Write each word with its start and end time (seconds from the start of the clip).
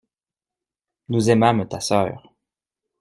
Nous 1.09 1.29
aimâmes 1.29 1.67
ta 1.67 1.79
sœur. 1.79 2.33